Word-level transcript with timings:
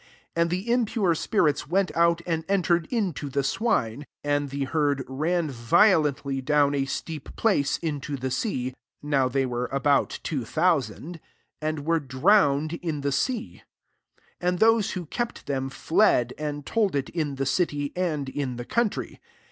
And 0.35 0.49
th^ 0.49 0.65
inipure 0.65 1.15
spirits 1.15 1.65
wqit 1.65 1.95
out, 1.95 2.23
and 2.25 2.43
entered 2.49 2.87
into 2.89 3.29
the 3.29 3.41
svfii^^ 3.41 4.03
and 4.23 4.49
the 4.49 4.63
herd 4.63 5.03
ran 5.07 5.51
violently 5.51 6.41
dova 6.41 6.75
a 6.81 6.85
steep 6.87 7.35
place, 7.35 7.77
into 7.77 8.15
the 8.17 8.29
ae% 8.29 8.73
([now 9.03 9.29
^hey 9.29 9.47
v^ere\, 9.47 9.71
about 9.71 10.19
twa 10.23 10.43
thousand,) 10.43 11.19
and 11.61 11.85
were 11.85 11.99
drowned 11.99 12.73
in 12.81 13.01
the 13.01 13.11
sea. 13.11 13.61
14 14.39 14.49
And 14.49 14.57
those 14.57 14.91
who 14.93 15.05
kept 15.05 15.45
them 15.45 15.69
fled, 15.69 16.33
and 16.35 16.65
told 16.65 16.95
it 16.95 17.15
ii| 17.15 17.35
the 17.35 17.45
city, 17.45 17.93
and 17.95 18.27
in 18.27 18.55
the 18.55 18.65
country. 18.65 19.19